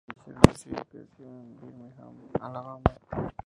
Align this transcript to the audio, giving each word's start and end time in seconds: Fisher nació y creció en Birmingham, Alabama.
Fisher 0.25 0.33
nació 0.47 0.71
y 0.73 0.83
creció 0.89 1.27
en 1.27 1.55
Birmingham, 1.57 2.15
Alabama. 2.39 2.81